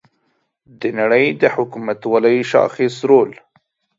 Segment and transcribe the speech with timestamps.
[0.79, 3.31] د نړۍ د حکومتولۍ شاخص رول